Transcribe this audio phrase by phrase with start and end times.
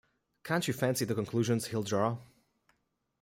[0.43, 2.17] Can’t you fancy the conclusions he’ll draw?